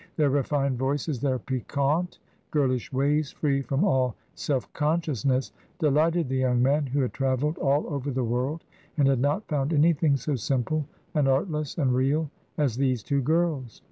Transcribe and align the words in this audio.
Their 0.15 0.31
refined 0.31 0.79
voices, 0.79 1.21
their 1.21 1.37
piquante, 1.37 2.17
girlish 2.49 2.91
ways, 2.91 3.29
free 3.31 3.61
from 3.61 3.83
all 3.83 4.15
self 4.33 4.73
consciousness, 4.73 5.51
delighted 5.77 6.27
the 6.27 6.37
young 6.37 6.59
man, 6.59 6.87
who 6.87 7.01
had 7.01 7.13
travelled 7.13 7.59
all 7.59 7.85
over 7.85 8.09
the 8.09 8.23
world, 8.23 8.63
and 8.97 9.07
had 9.07 9.19
not 9.19 9.47
found 9.47 9.73
anything 9.73 10.17
so 10.17 10.33
simple, 10.35 10.87
and 11.13 11.27
artless, 11.27 11.77
and 11.77 11.93
real, 11.93 12.31
as 12.57 12.77
these 12.77 13.03
two 13.03 13.21
girls. 13.21 13.79